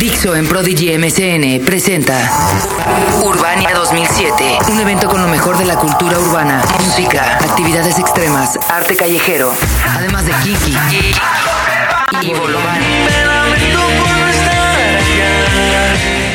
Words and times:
Dixo 0.00 0.34
en 0.34 0.48
Prodigy 0.48 0.96
MCN 0.96 1.62
presenta 1.62 2.16
Urbania 3.22 3.74
2007, 3.74 4.58
un 4.72 4.80
evento 4.80 5.08
con 5.08 5.20
lo 5.20 5.28
mejor 5.28 5.58
de 5.58 5.66
la 5.66 5.76
cultura 5.76 6.18
urbana, 6.18 6.64
música, 6.86 7.36
actividades 7.38 7.98
extremas, 7.98 8.58
arte 8.70 8.96
callejero, 8.96 9.52
además 9.94 10.24
de 10.24 10.32
Kiki 10.42 10.74
y. 12.22 12.32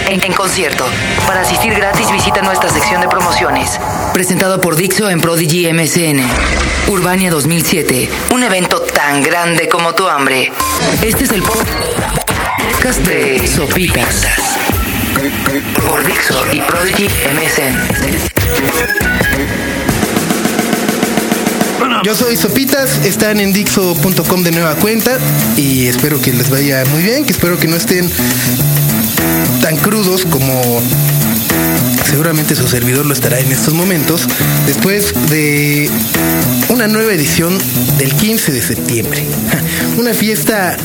En, 0.10 0.24
en 0.24 0.34
concierto. 0.34 0.86
Para 1.26 1.42
asistir 1.42 1.74
gratis 1.74 2.12
visita 2.12 2.44
nuestra 2.44 2.70
sección 2.70 3.02
de 3.02 3.08
promociones. 3.08 3.80
Presentado 4.14 4.62
por 4.62 4.76
Dixo 4.76 5.10
en 5.10 5.20
Prodigy 5.20 5.74
MCN. 5.74 6.24
Urbania 6.88 7.32
2007, 7.32 8.12
un 8.30 8.44
evento 8.44 8.82
tan 8.82 9.24
grande 9.24 9.68
como 9.68 9.96
tu 9.96 10.08
hambre. 10.08 10.52
Este 11.02 11.24
es 11.24 11.32
el 11.32 11.42
podcast 11.42 11.95
de 12.86 13.48
Sopitas. 13.48 14.28
Por 15.88 16.06
Dixo 16.06 16.36
y 16.54 16.62
Prodigy 16.62 17.08
MSN. 17.34 17.76
Yo 22.04 22.14
soy 22.14 22.38
Sopitas, 22.38 23.04
están 23.04 23.40
en 23.40 23.54
Dixo.com 23.54 24.44
de 24.44 24.52
nueva 24.52 24.76
cuenta 24.76 25.18
y 25.58 25.88
espero 25.88 26.22
que 26.22 26.32
les 26.32 26.52
vaya 26.52 26.86
muy 26.92 27.02
bien, 27.02 27.26
que 27.26 27.32
espero 27.32 27.58
que 27.58 27.68
no 27.68 27.76
estén 27.76 28.08
tan 29.62 29.78
crudos 29.78 30.24
como 30.26 30.80
seguramente 32.06 32.56
su 32.56 32.68
servidor 32.68 33.06
lo 33.06 33.14
estará 33.14 33.40
en 33.40 33.52
estos 33.52 33.74
momentos, 33.74 34.28
después 34.66 35.14
de 35.30 35.90
una 36.70 36.88
nueva 36.88 37.14
edición 37.14 37.58
del 37.98 38.14
15 38.14 38.52
de 38.52 38.62
septiembre. 38.62 39.24
Una 39.98 40.14
fiesta 40.14 40.78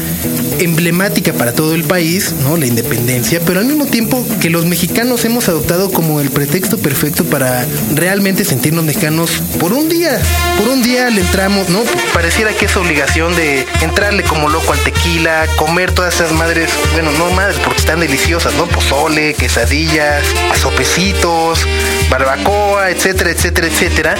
emblemática 0.61 1.33
para 1.33 1.53
todo 1.53 1.75
el 1.75 1.85
país, 1.85 2.35
¿no? 2.43 2.57
La 2.57 2.67
independencia, 2.67 3.41
pero 3.45 3.61
al 3.61 3.67
mismo 3.67 3.87
tiempo 3.87 4.25
que 4.41 4.51
los 4.51 4.67
mexicanos 4.67 5.25
hemos 5.25 5.49
adoptado 5.49 5.91
como 5.91 6.21
el 6.21 6.31
pretexto 6.31 6.79
perfecto 6.79 7.25
para 7.25 7.67
realmente 7.95 8.45
sentirnos 8.45 8.85
mexicanos 8.85 9.43
por 9.59 9.73
un 9.73 9.89
día. 9.89 10.21
Por 10.59 10.69
un 10.69 10.83
día 10.83 11.11
le 11.11 11.23
entramos, 11.23 11.69
¿no? 11.71 11.83
Pareciera 12.13 12.53
que 12.53 12.67
es 12.67 12.77
obligación 12.77 13.35
de 13.37 13.67
entrarle 13.81 14.23
como 14.23 14.49
loco 14.49 14.73
al 14.73 14.79
tequila, 14.81 15.47
comer 15.57 15.93
todas 15.93 16.15
esas 16.15 16.33
madres, 16.33 16.71
bueno, 16.93 17.11
no 17.13 17.31
madres 17.31 17.59
porque 17.65 17.81
están 17.81 18.01
deliciosas, 18.01 18.55
¿no? 18.55 18.67
Pozole, 18.67 19.35
quesadillas, 19.35 20.25
barbacoa, 22.11 22.91
etcétera, 22.91 23.31
etcétera, 23.31 23.67
etcétera 23.67 24.15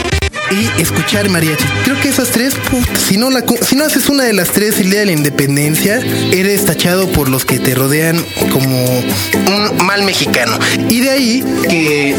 y 0.51 0.81
escuchar 0.81 1.29
mariachi. 1.29 1.65
Creo 1.85 2.01
que 2.01 2.09
esas 2.09 2.31
tres, 2.31 2.55
si 3.09 3.17
no, 3.17 3.31
la, 3.31 3.41
haces 3.85 4.09
una 4.09 4.25
de 4.25 4.33
las 4.33 4.51
tres 4.51 4.81
el 4.81 4.91
día 4.91 5.01
de 5.01 5.07
la 5.07 5.13
independencia, 5.13 6.01
eres 6.33 6.65
tachado 6.65 7.09
por 7.09 7.29
los 7.29 7.45
que 7.45 7.59
te 7.59 7.75
rodean 7.75 8.23
como 8.51 8.99
un 8.99 9.87
mal 9.87 10.03
mexicano. 10.03 10.59
Y 10.89 11.01
de 11.01 11.11
ahí 11.11 11.45
que 11.69 12.17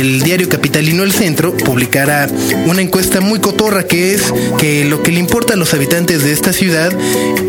el 0.00 0.22
diario 0.22 0.48
capitalino 0.48 1.02
El 1.02 1.12
Centro 1.12 1.56
publicara 1.56 2.28
una 2.66 2.82
encuesta 2.82 3.20
muy 3.20 3.40
cotorra 3.40 3.84
que 3.84 4.14
es 4.14 4.32
que 4.58 4.84
lo 4.84 5.02
que 5.02 5.12
le 5.12 5.20
importa 5.20 5.54
a 5.54 5.56
los 5.56 5.74
habitantes 5.74 6.24
de 6.24 6.32
esta 6.32 6.52
ciudad 6.52 6.92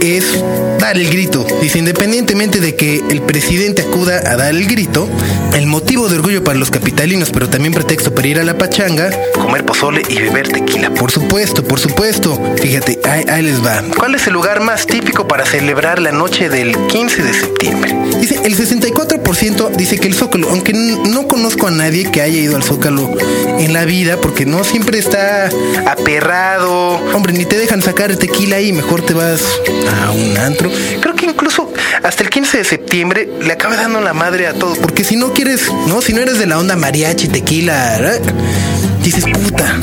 es 0.01 0.25
dar 0.79 0.97
el 0.97 1.09
grito. 1.09 1.45
Dice, 1.61 1.77
independientemente 1.77 2.59
de 2.59 2.75
que 2.75 3.03
el 3.09 3.21
presidente 3.21 3.83
acuda 3.83 4.17
a 4.17 4.35
dar 4.35 4.55
el 4.55 4.67
grito, 4.67 5.09
el 5.53 5.67
motivo 5.67 6.09
de 6.09 6.15
orgullo 6.15 6.43
para 6.43 6.57
los 6.57 6.71
capitalinos, 6.71 7.29
pero 7.31 7.49
también 7.49 7.73
pretexto 7.73 8.13
para 8.15 8.27
ir 8.27 8.39
a 8.39 8.43
la 8.43 8.57
pachanga, 8.57 9.11
comer 9.33 9.65
pozole 9.65 10.01
y 10.09 10.19
beber 10.19 10.47
tequila. 10.47 10.89
Por 10.91 11.11
supuesto, 11.11 11.63
por 11.63 11.79
supuesto. 11.79 12.39
Fíjate, 12.57 12.99
ahí, 13.03 13.25
ahí, 13.29 13.43
les 13.43 13.63
va. 13.63 13.83
¿Cuál 13.97 14.15
es 14.15 14.27
el 14.27 14.33
lugar 14.33 14.61
más 14.61 14.87
típico 14.87 15.27
para 15.27 15.45
celebrar 15.45 15.99
la 15.99 16.11
noche 16.11 16.49
del 16.49 16.75
15 16.87 17.23
de 17.23 17.33
septiembre? 17.33 17.98
Dice, 18.19 18.39
el 18.43 18.57
64% 18.57 19.75
dice 19.75 19.97
que 19.97 20.07
el 20.07 20.13
Zócalo, 20.13 20.49
aunque 20.49 20.73
no 20.73 21.27
conozco 21.27 21.67
a 21.67 21.71
nadie 21.71 22.11
que 22.11 22.21
haya 22.21 22.37
ido 22.37 22.55
al 22.55 22.63
Zócalo 22.63 23.09
en 23.59 23.73
la 23.73 23.85
vida, 23.85 24.17
porque 24.17 24.45
no 24.45 24.63
siempre 24.63 24.99
está 24.99 25.49
aperrado. 25.85 26.95
Hombre, 27.13 27.33
ni 27.33 27.45
te 27.45 27.57
dejan 27.57 27.81
sacar 27.81 28.11
el 28.11 28.17
tequila 28.17 28.57
ahí, 28.57 28.73
mejor 28.73 29.01
te 29.01 29.13
vas 29.13 29.41
a 30.03 30.11
un 30.11 30.37
antro. 30.37 30.69
Creo 31.01 31.15
que 31.15 31.25
incluso 31.25 31.71
hasta 32.03 32.23
el 32.23 32.29
15 32.29 32.57
de 32.57 32.63
septiembre 32.63 33.29
le 33.41 33.53
acaba 33.53 33.75
dando 33.75 34.01
la 34.01 34.13
madre 34.13 34.47
a 34.47 34.53
todos, 34.53 34.77
porque 34.77 35.03
si 35.03 35.15
no 35.15 35.33
quieres, 35.33 35.71
no, 35.87 36.01
si 36.01 36.13
no 36.13 36.21
eres 36.21 36.39
de 36.39 36.45
la 36.45 36.59
onda 36.59 36.75
mariachi, 36.75 37.29
tequila, 37.29 37.97
¿verdad? 37.99 38.21
dices, 39.03 39.25
puta. 39.25 39.79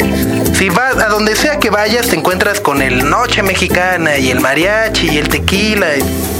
Si 0.56 0.68
vas 0.68 0.96
a 0.98 1.08
donde 1.08 1.36
sea 1.36 1.58
que 1.58 1.70
vayas, 1.70 2.08
te 2.08 2.16
encuentras 2.16 2.60
con 2.60 2.82
el 2.82 3.08
noche 3.08 3.42
mexicana 3.42 4.18
y 4.18 4.30
el 4.30 4.40
mariachi 4.40 5.08
y 5.10 5.18
el 5.18 5.28
tequila. 5.28 5.96
Y... 5.96 6.35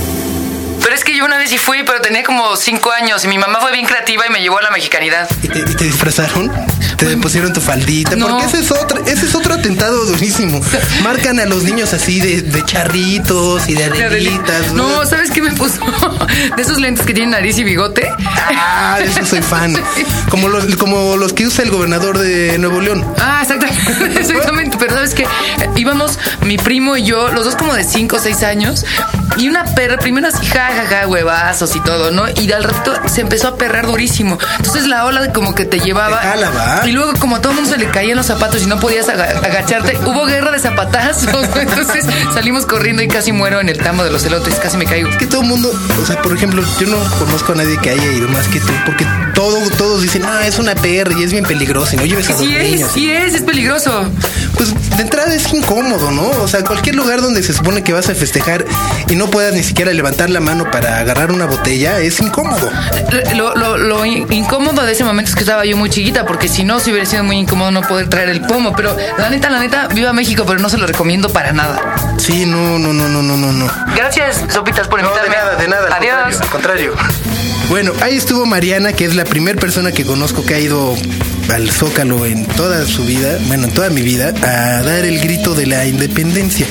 Pero 0.97 1.05
es 1.05 1.13
que 1.13 1.19
yo 1.19 1.27
una 1.27 1.37
vez 1.37 1.51
sí 1.51 1.59
fui, 1.59 1.83
pero 1.85 2.01
tenía 2.01 2.23
como 2.23 2.57
cinco 2.57 2.91
años 2.91 3.23
y 3.23 3.29
mi 3.29 3.37
mamá 3.37 3.61
fue 3.61 3.71
bien 3.71 3.85
creativa 3.85 4.27
y 4.27 4.31
me 4.31 4.41
llevó 4.41 4.61
a 4.61 4.63
la 4.63 4.71
mexicanidad. 4.71 5.29
¿Y 5.43 5.49
te, 5.49 5.59
y 5.59 5.75
te 5.75 5.85
disfrazaron? 5.85 6.51
Te 6.97 7.15
pusieron 7.19 7.53
tu 7.53 7.61
faldita. 7.61 8.17
No. 8.17 8.29
Porque 8.29 8.47
ese 8.47 8.61
es 8.61 8.71
otro, 8.71 9.05
ese 9.05 9.27
es 9.27 9.35
otro 9.35 9.53
atentado 9.53 10.07
durísimo. 10.07 10.59
Marcan 11.03 11.39
a 11.39 11.45
los 11.45 11.65
niños 11.65 11.93
así 11.93 12.21
de, 12.21 12.41
de 12.41 12.65
charritos 12.65 13.69
y 13.69 13.75
de 13.75 13.85
adelitas. 13.85 14.73
No, 14.73 15.05
¿sabes 15.05 15.31
qué 15.31 15.43
me 15.43 15.51
puso? 15.53 15.81
De 16.57 16.63
esos 16.63 16.79
lentes 16.81 17.05
que 17.05 17.13
tienen 17.13 17.31
nariz 17.31 17.59
y 17.59 17.65
bigote. 17.65 18.09
Ah, 18.19 18.97
de 18.99 19.07
eso 19.07 19.25
soy 19.25 19.43
fan. 19.43 19.75
Como 20.31 20.49
los, 20.49 20.77
como 20.77 21.17
los 21.17 21.33
que 21.33 21.47
usa 21.47 21.65
el 21.65 21.71
gobernador 21.71 22.19
de 22.19 22.59
Nuevo 22.59 22.81
León. 22.81 23.05
Ah, 23.19 23.41
exactamente. 23.43 24.21
exactamente. 24.21 24.77
Pero 24.79 24.95
sabes 24.95 25.15
que 25.15 25.27
íbamos 25.77 26.19
mi 26.43 26.59
primo 26.59 26.97
y 26.97 27.05
yo, 27.05 27.29
los 27.29 27.45
dos 27.45 27.57
como 27.57 27.75
de 27.75 27.85
5 27.85 28.17
o 28.17 28.19
6 28.19 28.43
años, 28.43 28.85
y 29.39 29.49
una 29.49 29.65
perra, 29.65 29.99
primero 29.99 30.29
así, 30.29 30.45
jajaja, 30.47 30.86
huevazos 31.07 31.75
y 31.77 31.81
todo, 31.81 32.11
¿no? 32.11 32.25
Y 32.41 32.51
al 32.53 32.65
rato 32.65 32.95
se 33.07 33.21
empezó 33.21 33.49
a 33.49 33.57
perrar 33.57 33.87
durísimo. 33.87 34.39
Entonces 34.59 34.87
la 34.87 35.05
ola 35.05 35.33
como 35.33 35.55
que 35.55 35.65
te 35.65 35.81
llevaba. 35.81 36.21
Te 36.21 36.27
jala. 36.29 36.83
Y 36.87 36.93
luego, 36.93 37.13
como 37.19 37.37
a 37.37 37.41
todo 37.41 37.53
el 37.53 37.57
mundo 37.57 37.71
se 37.71 37.79
le 37.79 37.91
caían 37.91 38.17
los 38.17 38.27
zapatos 38.27 38.63
y 38.63 38.67
no 38.67 38.79
podías 38.79 39.09
aga 39.09 39.25
agacharte, 39.25 39.99
hubo 40.07 40.27
guerra 40.27 40.51
de 40.51 40.59
zapatazos. 40.59 41.49
Entonces 41.57 42.05
salimos 42.35 42.67
corriendo 42.67 43.03
y 43.03 43.09
casi 43.09 43.33
muero 43.33 43.61
en 43.61 43.69
el 43.69 43.79
tambo 43.79 44.05
de 44.05 44.11
los 44.11 44.25
elotes, 44.25 44.55
casi 44.57 44.77
me 44.77 44.85
caigo. 44.87 45.09
Es 45.09 45.17
que 45.17 45.27
todo 45.27 45.43
el 45.43 45.49
mundo, 45.49 45.71
o 46.03 46.07
sea, 46.07 46.21
por 46.23 46.33
ejemplo, 46.33 46.63
yo 46.79 46.87
no 46.87 46.99
conozco 47.19 47.53
a 47.53 47.57
nadie 47.57 47.79
que 47.79 47.91
haya 47.91 48.13
ido 48.13 48.29
más 48.29 48.47
que 48.49 48.61
tú, 48.61 48.73
porque 48.85 49.07
todo, 49.35 49.59
todos 49.77 50.03
dicen, 50.03 50.25
ah, 50.25 50.47
es 50.47 50.59
una 50.59 50.75
PR 50.75 51.13
y 51.19 51.23
es 51.25 51.33
bien 51.33 51.45
peligroso 51.45 51.95
y 51.95 51.97
no 51.99 52.05
lleves 52.05 52.29
a 52.29 52.33
los 52.33 52.41
Sí 52.41 52.55
es, 52.55 52.71
niños. 52.73 52.91
sí 52.93 53.11
es, 53.11 53.35
es 53.35 53.43
peligroso. 53.43 54.09
Pues 54.57 54.73
de 54.97 55.03
entrada 55.03 55.35
es 55.35 55.53
incómodo, 55.53 56.11
¿no? 56.11 56.29
O 56.43 56.49
sea, 56.49 56.65
cualquier 56.65 56.95
lugar 56.97 57.21
donde 57.21 57.43
se 57.43 57.53
supone 57.53 57.83
que 57.83 57.93
vas 57.93 58.09
a 58.09 58.15
festejar 58.15 58.65
y 59.09 59.17
no 59.17 59.27
puedas 59.31 59.53
ni 59.55 59.63
siquiera 59.63 59.93
levantar 59.93 60.31
la 60.31 60.41
mano 60.41 60.71
para 60.71 60.76
agarrar 60.85 61.31
una 61.33 61.47
botella, 61.47 61.99
es 62.01 62.21
incómodo. 62.21 62.71
Lo, 63.35 63.55
lo, 63.57 63.77
lo 63.79 64.05
incómodo 64.05 64.83
de 64.85 64.93
ese 64.93 65.05
momento 65.05 65.31
es 65.31 65.35
que 65.35 65.43
estaba 65.43 65.65
yo 65.65 65.77
muy 65.77 65.91
chiquita, 65.91 66.25
porque 66.27 66.49
si 66.49 66.65
no, 66.65 66.81
si 66.81 66.91
hubiera 66.91 67.07
sido 67.07 67.25
muy 67.25 67.37
incómodo 67.37 67.71
no 67.71 67.83
poder 67.83 68.09
traer 68.09 68.29
el 68.31 68.41
pomo. 68.43 68.75
Pero 68.77 68.97
la 69.19 69.31
neta, 69.31 69.49
la 69.51 69.61
neta, 69.61 69.89
viva 69.89 70.13
México, 70.13 70.45
pero 70.47 70.59
no 70.61 70.69
se 70.69 70.79
lo 70.79 70.87
recomiendo 70.87 71.29
para 71.31 71.53
nada. 71.53 71.81
Sí, 72.19 72.47
no, 72.47 72.79
no, 72.79 72.93
no, 72.93 73.09
no, 73.09 73.23
no, 73.23 73.37
no, 73.37 73.53
no. 73.53 73.71
Gracias, 73.97 74.43
Sopitas, 74.53 74.89
por 74.89 75.03
No, 75.03 75.09
de 75.11 75.15
invitarme. 75.17 75.37
nada, 75.37 75.57
de 75.57 75.69
nada. 75.69 75.87
al 75.87 75.93
Adiós. 75.95 76.37
contrario, 76.51 76.93
Al 76.93 77.01
contrario. 77.01 77.27
Bueno, 77.69 77.93
ahí 78.03 78.17
estuvo 78.17 78.47
Mariana, 78.47 78.93
que 78.93 79.05
es 79.05 79.15
la 79.17 79.25
primera 79.25 79.59
persona 79.61 79.91
que 79.93 80.05
conozco 80.05 80.45
que 80.45 80.55
ha 80.55 80.59
ido 80.61 80.95
al 81.53 81.71
Zócalo 81.71 82.25
en 82.27 82.45
toda 82.47 82.85
su 82.87 83.05
vida, 83.05 83.39
bueno, 83.49 83.65
en 83.65 83.73
toda 83.75 83.91
mi 83.91 84.03
vida, 84.03 84.33
a 84.43 84.83
dar 84.83 85.05
el 85.05 85.19
grito 85.21 85.55
de 85.55 85.67
la 85.67 85.85
independencia. 85.85 86.67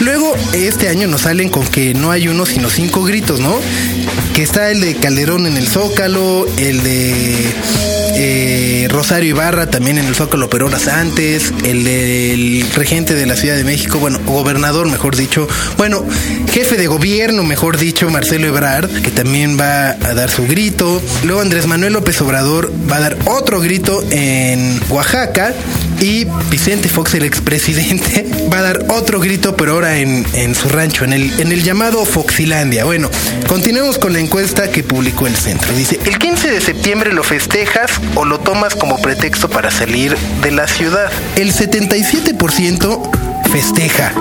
Luego, 0.00 0.34
este 0.52 0.88
año 0.88 1.08
nos 1.08 1.22
salen 1.22 1.48
con 1.48 1.66
que 1.66 1.94
no 1.94 2.10
hay 2.10 2.28
uno, 2.28 2.46
sino 2.46 2.70
cinco 2.70 3.04
gritos, 3.04 3.40
¿no? 3.40 3.58
Que 4.34 4.42
está 4.42 4.70
el 4.70 4.80
de 4.80 4.94
Calderón 4.94 5.46
en 5.46 5.56
el 5.56 5.66
Zócalo, 5.66 6.46
el 6.56 6.82
de 6.82 7.54
eh, 8.20 8.88
Rosario 8.90 9.30
Ibarra 9.30 9.70
también 9.70 9.98
en 9.98 10.06
el 10.06 10.14
Zócalo, 10.14 10.48
pero 10.48 10.66
horas 10.66 10.88
antes, 10.88 11.52
el 11.64 11.84
del 11.84 12.64
regente 12.74 13.14
de 13.14 13.26
la 13.26 13.36
Ciudad 13.36 13.56
de 13.56 13.64
México, 13.64 13.98
bueno, 13.98 14.18
gobernador, 14.24 14.88
mejor 14.88 15.16
dicho, 15.16 15.46
bueno, 15.76 16.04
jefe 16.50 16.76
de 16.76 16.86
gobierno, 16.86 17.44
mejor 17.44 17.76
dicho, 17.76 18.10
Marcelo 18.10 18.46
Ebrard, 18.46 18.90
que 19.02 19.10
también 19.10 19.58
va 19.58 19.90
a 19.90 20.14
dar 20.14 20.30
su 20.30 20.46
grito. 20.46 21.02
Luego 21.24 21.40
Andrés 21.40 21.66
Manuel 21.66 21.92
López 21.92 22.20
Obrador 22.20 22.72
va 22.90 22.96
a 22.96 23.00
dar 23.00 23.18
otro 23.26 23.60
grito 23.60 24.02
en 24.10 24.80
Oaxaca. 24.90 25.54
Y 26.00 26.26
Vicente 26.50 26.88
Fox, 26.88 27.14
el 27.14 27.24
expresidente, 27.24 28.24
va 28.52 28.58
a 28.58 28.62
dar 28.62 28.84
otro 28.90 29.20
grito, 29.20 29.56
pero 29.56 29.72
ahora 29.72 29.98
en, 29.98 30.54
su 30.54 30.68
rancho, 30.68 31.04
en 31.04 31.12
el, 31.12 31.40
en 31.40 31.52
el 31.52 31.62
llamado 31.62 32.04
Foxilandia. 32.04 32.84
Bueno, 32.84 33.10
continuemos 33.48 33.98
con 33.98 34.12
la 34.12 34.20
encuesta 34.20 34.70
que 34.70 34.82
publicó 34.82 35.26
el 35.26 35.36
centro. 35.36 35.72
Dice, 35.74 35.98
¿el 36.04 36.18
15 36.18 36.50
de 36.50 36.60
septiembre 36.60 37.12
lo 37.12 37.22
festejas 37.22 37.90
o 38.14 38.24
lo 38.24 38.38
tomas 38.38 38.74
como 38.74 39.00
pretexto 39.00 39.48
para 39.48 39.70
salir 39.70 40.16
de 40.42 40.50
la 40.50 40.68
ciudad? 40.68 41.10
El 41.36 41.52
77% 41.52 43.27
festeja. 43.48 44.12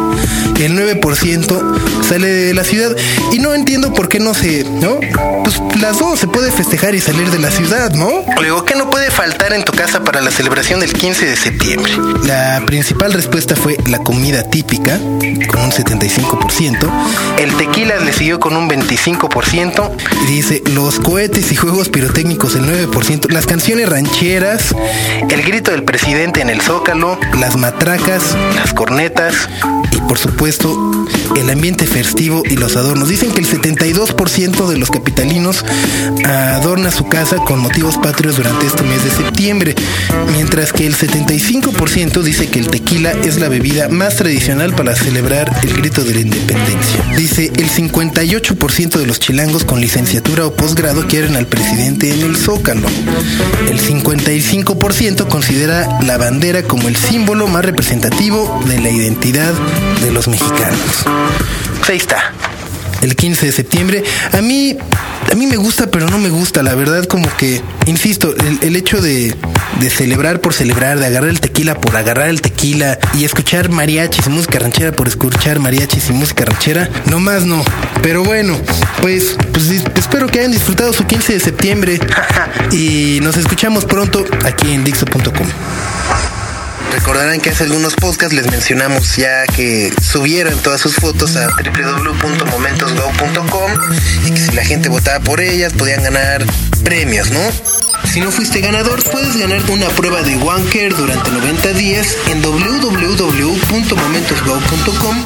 El 0.59 0.75
9% 0.75 2.03
sale 2.03 2.27
de 2.27 2.53
la 2.53 2.63
ciudad. 2.63 2.95
Y 3.31 3.39
no 3.39 3.53
entiendo 3.53 3.93
por 3.93 4.09
qué 4.09 4.19
no 4.19 4.33
se, 4.33 4.63
¿no? 4.63 4.99
Pues 5.43 5.61
las 5.79 5.99
dos, 5.99 6.19
se 6.19 6.27
puede 6.27 6.51
festejar 6.51 6.95
y 6.95 6.99
salir 6.99 7.29
de 7.29 7.37
la 7.37 7.51
ciudad, 7.51 7.91
¿no? 7.91 8.23
Luego, 8.39 8.65
¿qué 8.65 8.75
no 8.75 8.89
puede 8.89 9.11
faltar 9.11 9.53
en 9.53 9.63
tu 9.63 9.71
casa 9.71 10.03
para 10.03 10.21
la 10.21 10.31
celebración 10.31 10.79
del 10.79 10.93
15 10.93 11.25
de 11.25 11.35
septiembre? 11.35 11.91
La 12.23 12.63
principal 12.65 13.13
respuesta 13.13 13.55
fue 13.55 13.77
la 13.87 13.99
comida 13.99 14.43
típica, 14.43 14.97
con 14.97 15.61
un 15.61 15.71
75%. 15.71 16.89
El 17.37 17.53
tequila 17.55 17.99
le 17.99 18.13
siguió 18.13 18.39
con 18.39 18.55
un 18.55 18.69
25%. 18.69 19.91
Y 20.23 20.31
dice, 20.31 20.63
los 20.73 20.99
cohetes 20.99 21.51
y 21.51 21.55
juegos 21.55 21.89
pirotécnicos 21.89 22.55
el 22.55 22.63
9%. 22.63 23.29
Las 23.29 23.45
canciones 23.45 23.89
rancheras, 23.89 24.73
el 25.29 25.43
grito 25.43 25.71
del 25.71 25.83
presidente 25.83 26.41
en 26.41 26.49
el 26.49 26.61
zócalo, 26.61 27.19
las 27.39 27.57
matracas, 27.57 28.35
las 28.55 28.73
cornetas 28.73 29.16
y 29.91 29.99
por 30.01 30.19
supuesto 30.19 30.77
el 31.35 31.49
ambiente 31.49 31.87
festivo 31.87 32.43
y 32.45 32.55
los 32.55 32.75
adornos. 32.75 33.09
Dicen 33.09 33.31
que 33.31 33.39
el 33.39 33.47
72% 33.47 34.67
de 34.67 34.77
los 34.77 34.91
capitalinos 34.91 35.65
adorna 36.25 36.91
su 36.91 37.05
casa 37.05 37.37
con 37.37 37.59
motivos 37.59 37.97
patrios 37.97 38.37
durante 38.37 38.67
este 38.67 38.83
mes 38.83 39.03
de 39.03 39.09
septiembre, 39.09 39.75
mientras 40.33 40.71
que 40.71 40.85
el 40.85 40.95
75% 40.95 42.21
dice 42.21 42.47
que 42.47 42.59
el 42.59 42.67
tequila 42.67 43.11
es 43.11 43.39
la 43.39 43.49
bebida 43.49 43.89
más 43.89 44.17
tradicional 44.17 44.75
para 44.75 44.95
celebrar 44.95 45.51
el 45.63 45.73
grito 45.73 46.03
de 46.03 46.13
la 46.13 46.21
independencia. 46.21 47.03
Dice 47.15 47.51
el 47.55 47.69
58% 47.69 48.99
de 48.99 49.05
los 49.05 49.19
chilangos 49.19 49.65
con 49.65 49.81
licenciatura 49.81 50.45
o 50.45 50.53
posgrado 50.53 51.07
quieren 51.07 51.35
al 51.35 51.47
presidente 51.47 52.13
en 52.13 52.21
el 52.21 52.35
zócalo. 52.35 52.87
El 53.67 53.79
55% 53.79 55.27
considera 55.27 55.99
la 56.03 56.17
bandera 56.17 56.63
como 56.63 56.87
el 56.87 56.95
símbolo 56.95 57.47
más 57.47 57.65
representativo 57.65 58.61
de 58.67 58.79
la 58.79 58.89
identidad 58.89 59.06
de 59.15 60.11
los 60.11 60.27
mexicanos. 60.27 61.05
Ahí 61.87 61.97
está. 61.97 62.33
El 63.01 63.15
15 63.15 63.45
de 63.45 63.51
septiembre. 63.51 64.03
A 64.33 64.41
mí, 64.41 64.77
a 65.31 65.35
mí 65.35 65.47
me 65.47 65.55
gusta, 65.55 65.89
pero 65.89 66.07
no 66.07 66.17
me 66.17 66.29
gusta. 66.29 66.61
La 66.61 66.75
verdad, 66.75 67.05
como 67.05 67.29
que, 67.37 67.61
insisto, 67.85 68.35
el, 68.35 68.59
el 68.63 68.75
hecho 68.75 69.01
de, 69.01 69.33
de 69.79 69.89
celebrar 69.89 70.41
por 70.41 70.53
celebrar, 70.53 70.99
de 70.99 71.05
agarrar 71.05 71.29
el 71.29 71.39
tequila 71.39 71.79
por 71.79 71.95
agarrar 71.95 72.27
el 72.27 72.41
tequila 72.41 72.97
y 73.13 73.23
escuchar 73.23 73.69
mariachis 73.69 74.27
y 74.27 74.29
música 74.29 74.59
ranchera 74.59 74.91
por 74.91 75.07
escuchar 75.07 75.59
mariachis 75.59 76.09
y 76.09 76.13
música 76.13 76.45
ranchera, 76.45 76.89
no 77.05 77.19
más 77.19 77.45
no. 77.45 77.63
Pero 78.01 78.23
bueno, 78.23 78.57
pues, 79.01 79.37
pues 79.53 79.69
espero 79.95 80.27
que 80.27 80.39
hayan 80.39 80.51
disfrutado 80.51 80.91
su 80.91 81.05
15 81.05 81.33
de 81.33 81.39
septiembre 81.39 81.99
y 82.71 83.19
nos 83.21 83.37
escuchamos 83.37 83.85
pronto 83.85 84.25
aquí 84.43 84.73
en 84.73 84.83
Dixo.com. 84.83 85.47
Recordarán 86.91 87.39
que 87.39 87.49
hace 87.49 87.63
algunos 87.63 87.95
podcasts 87.95 88.33
les 88.33 88.45
mencionamos 88.49 89.17
ya 89.17 89.45
que 89.47 89.91
subieron 90.01 90.57
todas 90.59 90.79
sus 90.81 90.95
fotos 90.95 91.35
a 91.35 91.47
www.momentosgo.com 91.47 93.71
y 94.25 94.31
que 94.31 94.39
si 94.39 94.51
la 94.51 94.63
gente 94.63 94.89
votaba 94.89 95.19
por 95.19 95.41
ellas 95.41 95.73
podían 95.73 96.03
ganar 96.03 96.45
premios, 96.83 97.31
¿no? 97.31 97.41
Si 98.05 98.21
no 98.21 98.31
fuiste 98.31 98.61
ganador, 98.61 99.03
puedes 99.11 99.35
ganar 99.37 99.61
una 99.69 99.89
prueba 99.89 100.21
de 100.21 100.35
OneCare 100.35 100.95
durante 100.95 101.29
90 101.29 101.73
días 101.73 102.15
en 102.29 102.41
www.momentosgo.com. 102.41 105.25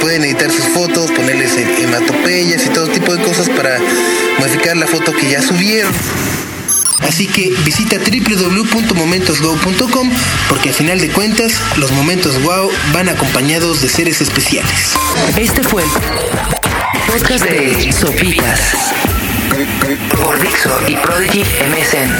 Pueden 0.00 0.24
editar 0.24 0.50
sus 0.50 0.66
fotos, 0.68 1.10
ponerles 1.12 1.52
hematopeyas 1.56 2.66
y 2.66 2.70
todo 2.70 2.88
tipo 2.88 3.14
de 3.14 3.22
cosas 3.22 3.48
para 3.50 3.78
modificar 4.38 4.76
la 4.76 4.86
foto 4.86 5.12
que 5.12 5.30
ya 5.30 5.40
subieron. 5.40 5.92
Así 7.00 7.26
que 7.26 7.50
visita 7.64 7.98
www.momentosgo.com 7.98 10.10
porque 10.48 10.68
al 10.70 10.74
final 10.74 11.00
de 11.00 11.08
cuentas 11.08 11.60
los 11.76 11.92
momentos 11.92 12.42
wow 12.42 12.70
van 12.92 13.08
acompañados 13.08 13.80
de 13.82 13.88
seres 13.88 14.20
especiales. 14.20 14.94
Este 15.36 15.62
fue 15.62 15.82
el 15.82 15.88
podcast 17.06 17.44
de 17.44 17.76
por 20.14 20.38
y 20.88 20.96
Prodigy 20.96 21.42
MSN. 21.42 22.10